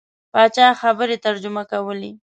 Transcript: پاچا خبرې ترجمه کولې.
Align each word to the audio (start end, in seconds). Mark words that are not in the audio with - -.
پاچا 0.31 0.67
خبرې 0.81 1.17
ترجمه 1.25 1.63
کولې. 1.71 2.11